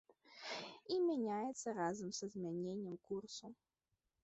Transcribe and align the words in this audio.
І 0.95 0.97
мяняецца 1.09 1.69
разам 1.81 2.09
са 2.21 2.25
змяненнем 2.39 2.99
курсу. 3.11 3.45